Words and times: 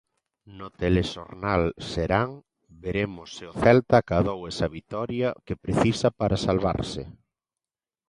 No 0.59 0.67
Telexornal 0.81 1.63
Serán 1.91 2.29
veremos 2.83 3.27
se 3.37 3.43
o 3.51 3.53
Celta 3.63 3.95
acadou 3.99 4.39
esa 4.51 4.67
vitoria 4.77 5.29
que 5.45 5.61
precisa 5.65 6.09
para 6.19 6.41
salvarse. 6.47 7.03